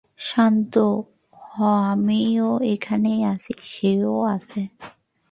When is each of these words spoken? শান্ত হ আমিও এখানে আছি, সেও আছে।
শান্ত 0.19 0.73
হ 1.45 1.55
আমিও 1.91 2.49
এখানে 2.73 3.11
আছি, 3.33 3.53
সেও 3.71 4.15
আছে। 4.35 4.61